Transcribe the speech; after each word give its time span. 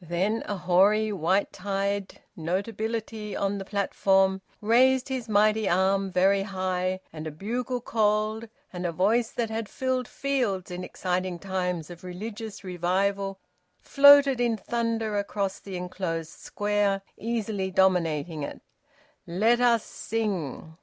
Then 0.00 0.42
a 0.46 0.56
hoary 0.56 1.12
white 1.12 1.52
tied 1.52 2.22
notability 2.34 3.36
on 3.36 3.58
the 3.58 3.66
platform 3.66 4.40
raised 4.62 5.10
his 5.10 5.28
might 5.28 5.58
arm 5.66 6.10
very 6.10 6.44
high, 6.44 7.00
and 7.12 7.26
a 7.26 7.30
bugle 7.30 7.82
called, 7.82 8.48
and 8.72 8.86
a 8.86 8.92
voice 8.92 9.30
that 9.32 9.50
had 9.50 9.68
filled 9.68 10.08
fields 10.08 10.70
in 10.70 10.82
exciting 10.82 11.38
times 11.38 11.90
of 11.90 12.02
religious 12.02 12.64
revival 12.64 13.38
floated 13.78 14.40
in 14.40 14.56
thunder 14.56 15.18
across 15.18 15.60
the 15.60 15.76
enclosed 15.76 16.30
Square, 16.32 17.02
easily 17.18 17.70
dominating 17.70 18.42
it 18.42 18.62
"Let 19.26 19.60
us 19.60 19.84
sing." 19.84 20.78